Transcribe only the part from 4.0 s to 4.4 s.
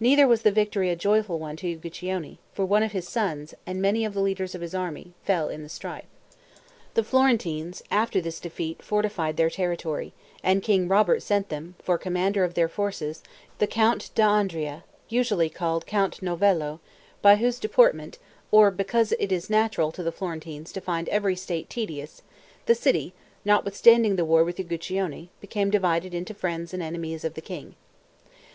of the